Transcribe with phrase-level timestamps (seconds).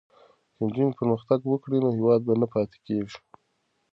[0.55, 3.17] که نجونې پرمختګ وکړي نو هیواد به نه پاتې کېږي.